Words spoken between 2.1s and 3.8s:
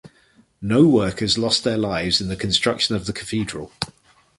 in the construction of the cathedral.